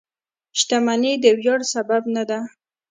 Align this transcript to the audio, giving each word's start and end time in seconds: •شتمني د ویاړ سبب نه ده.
•شتمني 0.59 1.13
د 1.23 1.25
ویاړ 1.37 1.59
سبب 1.73 2.03
نه 2.15 2.23
ده. 2.29 2.39